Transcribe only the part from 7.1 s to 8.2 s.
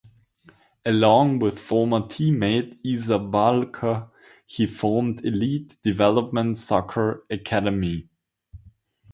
Academy.